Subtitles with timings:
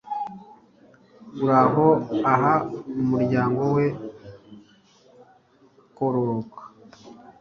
[1.33, 1.87] Uhoraho
[2.31, 2.53] aha
[3.01, 3.85] umuryango we
[5.95, 6.61] kororoka